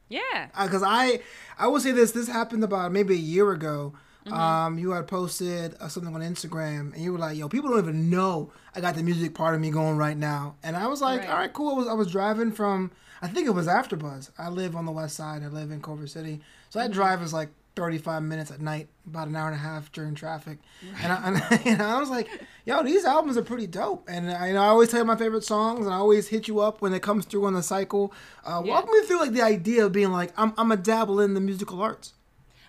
[0.09, 0.49] Yeah.
[0.61, 1.21] Because I
[1.59, 2.13] I will say this.
[2.13, 3.95] This happened about maybe a year ago.
[4.27, 4.35] Mm-hmm.
[4.35, 7.79] Um, you had posted uh, something on Instagram, and you were like, "Yo, people don't
[7.79, 11.01] even know I got the music part of me going right now." And I was
[11.01, 11.31] like, right.
[11.31, 12.91] "All right, cool." I was I was driving from
[13.23, 14.31] I think it was AfterBuzz.
[14.39, 15.43] I live on the west side.
[15.43, 17.49] I live in Culver City, so I drive is like
[17.79, 20.59] 35 minutes at night, about an hour and a half during traffic.
[20.83, 21.05] Right.
[21.05, 22.29] And, I, and, and, I was like,
[22.65, 24.09] yo, these albums are pretty dope.
[24.09, 26.49] And I, you know, I always tell you my favorite songs, and I always hit
[26.49, 28.13] you up when it comes through on the cycle.
[28.45, 28.73] Uh, yeah.
[28.73, 31.41] Walk me through like the idea of being like, I'm, I'm a dabble in the
[31.41, 32.15] musical arts.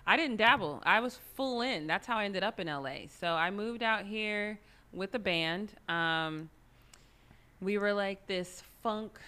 [0.06, 0.80] I didn't dabble.
[0.86, 1.86] I was full in.
[1.86, 3.08] That's how I ended up in LA.
[3.20, 4.60] So I moved out here
[4.92, 5.72] with a band.
[5.88, 6.50] Um,
[7.60, 9.18] we were like this funk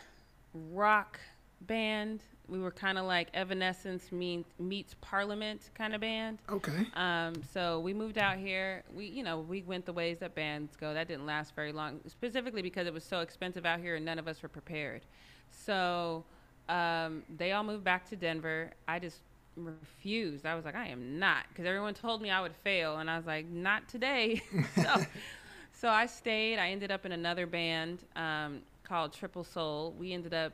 [0.54, 1.18] rock
[1.60, 6.38] band we were kind of like Evanescence meet, meets Parliament kind of band.
[6.50, 6.86] Okay.
[6.94, 8.82] Um, so we moved out here.
[8.94, 10.92] We, you know, we went the ways that bands go.
[10.92, 14.18] That didn't last very long, specifically because it was so expensive out here and none
[14.18, 15.02] of us were prepared.
[15.50, 16.24] So
[16.68, 18.70] um, they all moved back to Denver.
[18.88, 19.20] I just
[19.56, 20.46] refused.
[20.46, 23.16] I was like, I am not, because everyone told me I would fail, and I
[23.16, 24.42] was like, not today.
[24.76, 25.04] so,
[25.72, 26.58] so I stayed.
[26.58, 29.94] I ended up in another band um, called Triple Soul.
[29.98, 30.52] We ended up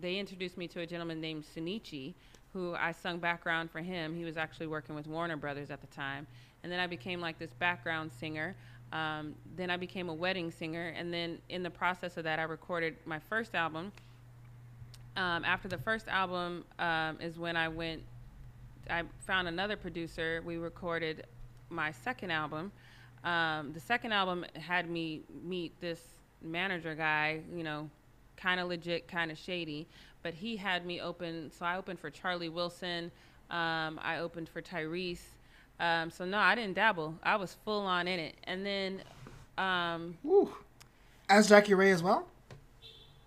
[0.00, 2.14] they introduced me to a gentleman named Sunichi,
[2.52, 4.14] who I sung background for him.
[4.14, 6.26] He was actually working with Warner Brothers at the time.
[6.62, 8.54] And then I became like this background singer.
[8.92, 10.94] Um, then I became a wedding singer.
[10.96, 13.92] And then in the process of that, I recorded my first album.
[15.16, 18.02] Um, after the first album um, is when I went,
[18.88, 20.42] I found another producer.
[20.44, 21.24] We recorded
[21.70, 22.72] my second album.
[23.24, 26.00] Um, the second album had me meet this
[26.42, 27.88] manager guy, you know,
[28.42, 29.86] kind of legit, kind of shady.
[30.22, 33.10] But he had me open, so I opened for Charlie Wilson.
[33.50, 35.20] Um, I opened for Tyrese.
[35.80, 37.14] Um, so no, I didn't dabble.
[37.22, 38.36] I was full on in it.
[38.44, 39.02] And then,
[39.58, 40.16] um,
[41.28, 42.26] as Jackie Ray as well.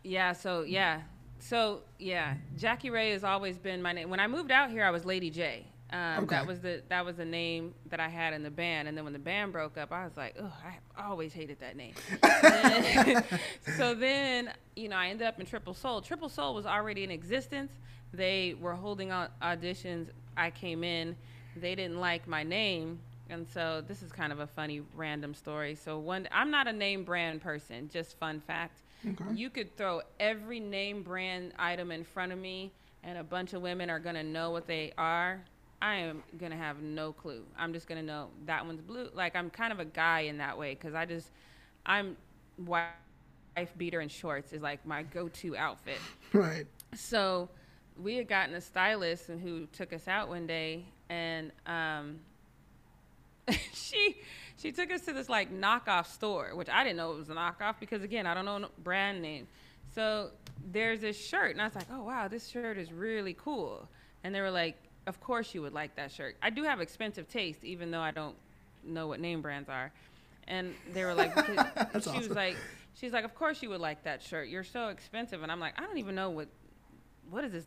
[0.03, 0.33] Yeah.
[0.33, 1.01] So yeah.
[1.39, 4.09] So yeah, Jackie Ray has always been my name.
[4.09, 5.65] When I moved out here, I was Lady J.
[5.95, 6.35] Um, okay.
[6.35, 9.05] That was the that was the name that I had in the band, and then
[9.05, 10.51] when the band broke up, I was like, oh,
[10.97, 11.93] I always hated that name.
[13.77, 16.01] so then, you know, I ended up in Triple Soul.
[16.01, 17.71] Triple Soul was already in existence.
[18.11, 20.07] They were holding auditions.
[20.35, 21.15] I came in.
[21.55, 25.75] They didn't like my name, and so this is kind of a funny random story.
[25.75, 27.89] So one, I'm not a name brand person.
[27.93, 28.81] Just fun fact.
[29.07, 29.33] Okay.
[29.33, 33.61] You could throw every name brand item in front of me, and a bunch of
[33.61, 35.41] women are gonna know what they are
[35.81, 37.43] I am gonna have no clue.
[37.57, 39.09] I'm just gonna know that one's blue.
[39.13, 41.29] Like I'm kind of a guy in that way because I just
[41.85, 42.17] I'm
[42.57, 42.87] wife
[43.77, 45.99] beater and shorts is like my go-to outfit.
[46.33, 46.65] Right.
[46.93, 47.47] So
[48.01, 52.19] we had gotten a stylist who took us out one day, and um,
[53.73, 54.17] she
[54.57, 57.33] she took us to this like knockoff store, which I didn't know it was a
[57.33, 59.47] knockoff because again I don't know brand name.
[59.93, 60.31] So
[60.71, 63.87] there's this shirt, and I was like, oh wow, this shirt is really cool.
[64.23, 64.75] And they were like,
[65.07, 66.35] of course you would like that shirt.
[66.41, 68.35] I do have expensive taste, even though I don't
[68.83, 69.91] know what name brands are.
[70.47, 72.17] And they were like, she awesome.
[72.17, 72.57] was like,
[72.93, 74.49] she's like, of course you would like that shirt.
[74.49, 75.43] You're so expensive.
[75.43, 76.47] And I'm like, I don't even know what,
[77.29, 77.65] what is this?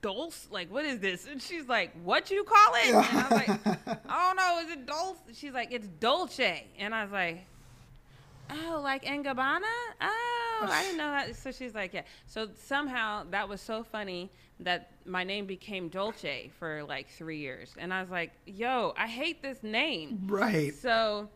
[0.00, 0.48] Dulce?
[0.50, 1.26] Like, what is this?
[1.26, 2.86] And she's like, what you call it?
[2.86, 4.58] And I was like, I don't know.
[4.64, 5.18] Is it Dulce?
[5.34, 6.66] She's like, it's Dolce.
[6.78, 7.46] And I was like,
[8.50, 9.60] oh, like and Gabbana?
[10.00, 11.36] Oh, I didn't know that.
[11.36, 12.02] So she's like, yeah.
[12.26, 17.74] So somehow that was so funny that my name became Dolce for like three years.
[17.78, 20.22] And I was like, yo, I hate this name.
[20.26, 20.74] Right.
[20.74, 21.28] So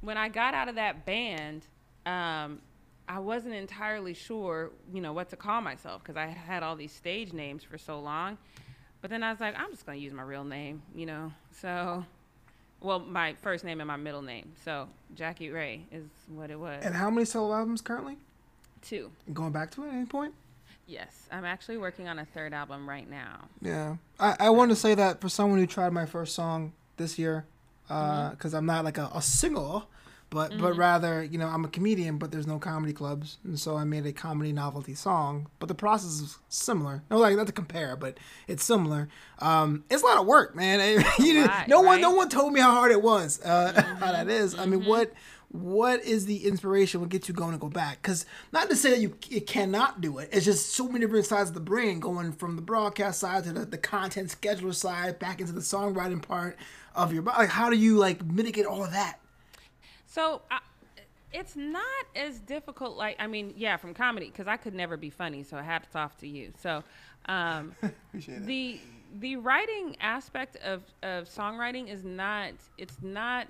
[0.00, 1.66] when I got out of that band,
[2.06, 2.60] um,
[3.08, 6.92] I wasn't entirely sure, you know, what to call myself because I had all these
[6.92, 8.38] stage names for so long.
[9.00, 11.32] But then I was like, I'm just going to use my real name, you know.
[11.52, 12.04] So,
[12.80, 14.52] well, my first name and my middle name.
[14.64, 16.84] So Jackie Ray is what it was.
[16.84, 18.16] And how many solo albums currently?
[18.82, 19.10] Two.
[19.32, 20.34] Going back to it at any point?
[20.86, 23.40] Yes, I'm actually working on a third album right now.
[23.60, 27.18] Yeah, I, I want to say that for someone who tried my first song this
[27.18, 27.44] year,
[27.82, 28.56] because uh, mm-hmm.
[28.56, 29.82] I'm not like a, a singer,
[30.30, 30.60] but mm-hmm.
[30.60, 33.84] but rather you know I'm a comedian, but there's no comedy clubs, and so I
[33.84, 35.48] made a comedy novelty song.
[35.58, 37.02] But the process is similar.
[37.10, 39.08] No, like not to compare, but it's similar.
[39.38, 41.04] Um, it's a lot of work, man.
[41.18, 41.34] you,
[41.66, 41.84] no right?
[41.84, 43.40] one no one told me how hard it was.
[43.42, 43.96] Uh, mm-hmm.
[43.96, 44.54] How that is.
[44.54, 44.90] I mean, mm-hmm.
[44.90, 45.12] what
[45.50, 48.90] what is the inspiration what gets you going to go back because not to say
[48.90, 52.00] that you, you cannot do it it's just so many different sides of the brain
[52.00, 56.20] going from the broadcast side to the, the content scheduler side back into the songwriting
[56.20, 56.58] part
[56.94, 59.20] of your like how do you like mitigate all of that
[60.08, 60.42] so
[61.32, 61.84] it's not
[62.16, 65.58] as difficult like i mean yeah from comedy because i could never be funny so
[65.58, 66.52] hats off to you.
[66.60, 66.82] So
[67.26, 67.74] um,
[68.14, 68.80] the
[69.20, 73.46] the writing aspect of, of songwriting is not it's not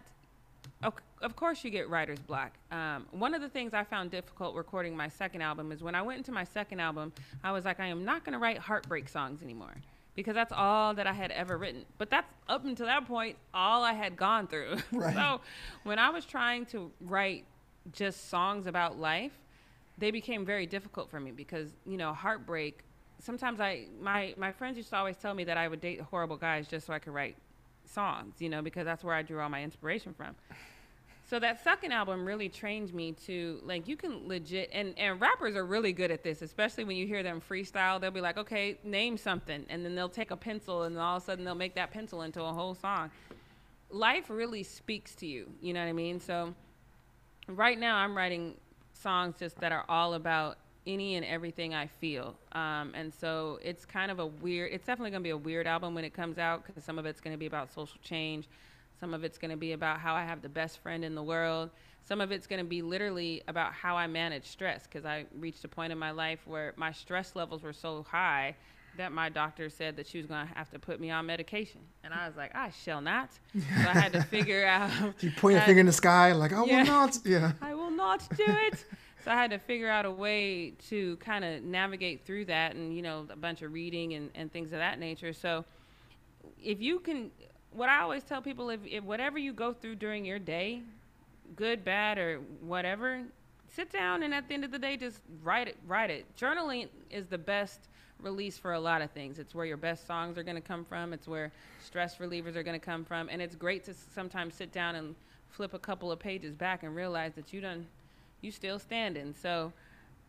[0.85, 2.53] okay of course you get writer's block.
[2.71, 6.03] Um, one of the things I found difficult recording my second album is when I
[6.03, 9.09] went into my second album, I was like, I am not going to write heartbreak
[9.09, 9.75] songs anymore
[10.19, 11.85] because that's all that I had ever written.
[11.97, 14.79] But that's up until that point, all I had gone through.
[14.93, 15.15] Right.
[15.15, 15.41] so
[15.85, 17.45] when I was trying to write
[17.93, 19.31] just songs about life,
[19.97, 22.81] they became very difficult for me because, you know, heartbreak.
[23.21, 26.37] Sometimes I, my, my friends used to always tell me that I would date horrible
[26.37, 27.37] guys just so I could write
[27.85, 30.35] songs, you know, because that's where I drew all my inspiration from.
[31.29, 35.57] So that second album really trained me to like you can legit and and rappers
[35.57, 38.01] are really good at this, especially when you hear them freestyle.
[38.01, 41.23] They'll be like, okay, name something, and then they'll take a pencil and all of
[41.23, 43.11] a sudden they'll make that pencil into a whole song.
[43.91, 46.19] Life really speaks to you, you know what I mean?
[46.19, 46.55] So
[47.47, 48.55] right now I'm writing
[48.95, 52.35] songs just that are all about any and everything I feel.
[52.53, 55.67] Um, and so it's kind of a weird, it's definitely going to be a weird
[55.67, 58.49] album when it comes out because some of it's going to be about social change.
[59.01, 61.23] Some of it's going to be about how I have the best friend in the
[61.23, 61.71] world.
[62.05, 65.65] Some of it's going to be literally about how I manage stress because I reached
[65.65, 68.57] a point in my life where my stress levels were so high
[68.99, 71.81] that my doctor said that she was going to have to put me on medication.
[72.05, 73.31] And I was like, I shall not.
[73.55, 74.91] So I had to figure out.
[75.21, 77.19] you point a finger in the sky, like, I yeah, will not.
[77.25, 77.53] Yeah.
[77.63, 78.85] I will not do it.
[79.25, 82.95] so I had to figure out a way to kind of navigate through that and,
[82.95, 85.33] you know, a bunch of reading and, and things of that nature.
[85.33, 85.65] So
[86.63, 87.31] if you can,
[87.73, 90.83] what I always tell people if, if whatever you go through during your day,
[91.57, 93.23] good, bad, or whatever,
[93.75, 96.25] sit down and at the end of the day just write it write it.
[96.37, 97.81] Journaling is the best
[98.21, 99.39] release for a lot of things.
[99.39, 101.13] It's where your best songs are going to come from.
[101.13, 101.53] It's where
[101.85, 103.29] stress relievers are going to come from.
[103.29, 105.15] And it's great to sometimes sit down and
[105.51, 107.87] flip a couple of pages back and realize that you done
[108.41, 109.35] you still standing.
[109.41, 109.73] So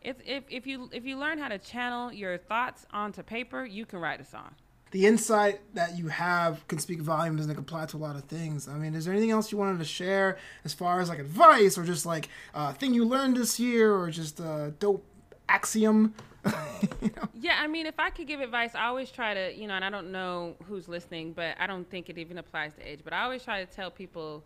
[0.01, 3.85] it's if, if you if you learn how to channel your thoughts onto paper, you
[3.85, 4.53] can write a song
[4.91, 8.15] the insight that you have can speak volumes and it can apply to a lot
[8.15, 8.67] of things.
[8.67, 11.77] I mean, is there anything else you wanted to share as far as like advice
[11.77, 15.05] or just like a uh, thing you learned this year or just a dope
[15.47, 16.15] axiom?
[17.01, 17.29] you know?
[17.35, 19.85] Yeah, I mean, if I could give advice, I always try to, you know, and
[19.85, 23.13] I don't know who's listening, but I don't think it even applies to age, but
[23.13, 24.43] I always try to tell people,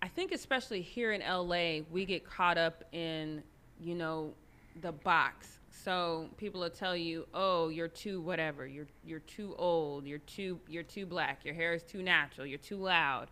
[0.00, 3.42] I think especially here in LA, we get caught up in,
[3.80, 4.32] you know,
[4.80, 8.66] the box so people will tell you, "Oh, you're too whatever.
[8.66, 10.06] You're you're too old.
[10.06, 11.44] You're too you're too black.
[11.44, 12.46] Your hair is too natural.
[12.46, 13.28] You're too loud."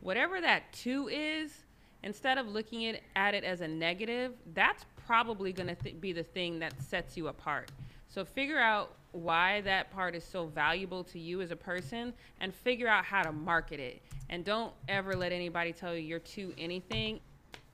[0.00, 1.64] Whatever that too is,
[2.02, 6.12] instead of looking at, at it as a negative, that's probably going to th- be
[6.12, 7.70] the thing that sets you apart.
[8.08, 12.54] So figure out why that part is so valuable to you as a person and
[12.54, 14.02] figure out how to market it.
[14.30, 17.20] And don't ever let anybody tell you you're too anything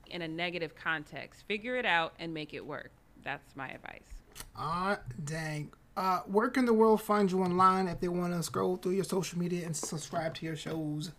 [0.09, 1.43] in a negative context.
[1.47, 2.91] Figure it out and make it work.
[3.27, 4.07] That's my advice.
[4.55, 5.73] Ah, dang.
[5.97, 9.03] Uh, where can the world find you online if they want to scroll through your
[9.03, 11.11] social media and subscribe to your shows?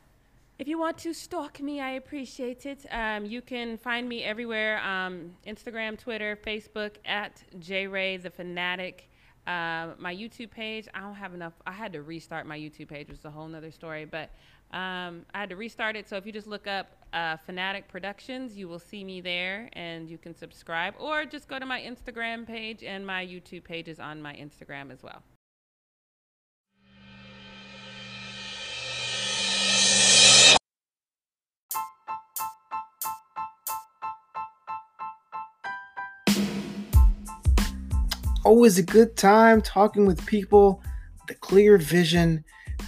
[0.58, 2.86] If you want to stalk me, I appreciate it.
[2.90, 9.10] Um, you can find me everywhere um, Instagram, Twitter, Facebook at JRay the Fanatic.
[9.46, 11.52] Uh, my YouTube page, I don't have enough.
[11.66, 14.06] I had to restart my YouTube page, which is a whole nother story.
[14.06, 14.30] But
[14.72, 16.08] um, I had to restart it.
[16.08, 20.08] So if you just look up uh, Fanatic Productions, you will see me there and
[20.10, 23.98] you can subscribe or just go to my Instagram page and my YouTube page is
[23.98, 25.22] on my Instagram as well.
[38.44, 40.82] Always a good time talking with people
[41.30, 42.44] a clear vision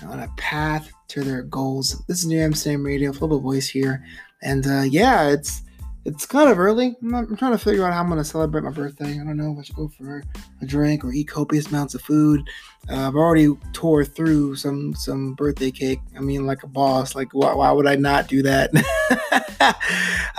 [0.06, 2.04] on a path to their goals.
[2.06, 4.04] This is New Amsterdam Radio, Flowbo Voice here,
[4.42, 5.62] and uh, yeah, it's
[6.10, 6.96] it's kind of early.
[7.02, 9.12] I'm, I'm, trying to figure out how I'm going to celebrate my birthday.
[9.12, 10.22] I don't know if I should go for
[10.60, 12.48] a drink or eat copious amounts of food.
[12.88, 16.00] Uh, I've already tore through some some birthday cake.
[16.16, 17.14] I mean, like a boss.
[17.14, 18.70] Like, why, why would I not do that?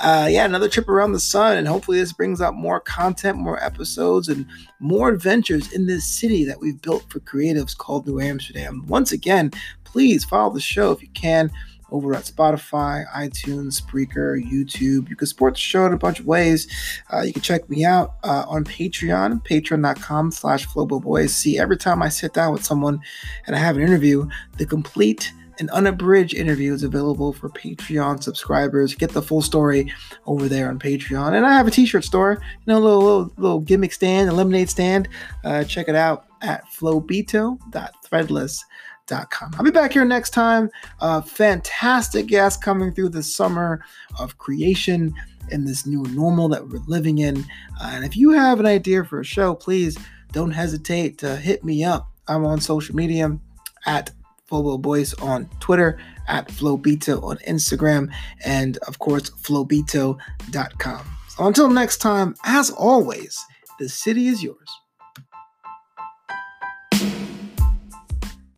[0.01, 3.63] uh, yeah, another trip around the sun, and hopefully this brings out more content, more
[3.63, 4.45] episodes, and
[4.79, 8.85] more adventures in this city that we've built for creatives called New Amsterdam.
[8.87, 9.51] Once again,
[9.83, 11.51] please follow the show if you can
[11.91, 15.09] over at Spotify, iTunes, Spreaker, YouTube.
[15.09, 16.67] You can support the show in a bunch of ways.
[17.13, 21.29] Uh, you can check me out uh, on Patreon, patreon.com slash flowboboys.
[21.29, 22.99] See, every time I sit down with someone
[23.45, 24.27] and I have an interview,
[24.57, 28.95] the complete and unabridged interview is available for Patreon subscribers.
[28.95, 29.93] Get the full story
[30.25, 31.33] over there on Patreon.
[31.33, 34.71] And I have a t-shirt store, you know, little, little, little gimmick stand, a lemonade
[34.71, 35.07] stand.
[35.43, 38.65] Uh, check it out at flowbito.threadless.com
[39.57, 40.69] I'll be back here next time.
[41.25, 43.83] Fantastic guest coming through the summer
[44.19, 45.13] of creation
[45.49, 47.45] in this new normal that we're living in.
[47.79, 49.97] Uh, and if you have an idea for a show, please
[50.31, 52.09] don't hesitate to hit me up.
[52.27, 53.37] I'm on social media
[53.85, 54.11] at
[54.49, 55.97] Flobo Boys on Twitter,
[56.27, 58.11] at Flobito on Instagram,
[58.45, 61.05] and of course, Flobito.com.
[61.29, 63.43] So until next time, as always,
[63.79, 64.80] the city is yours.